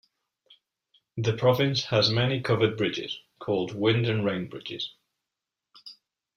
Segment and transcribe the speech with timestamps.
[1.17, 4.95] The province has many covered bridges, called "Wind and Rain Bridges".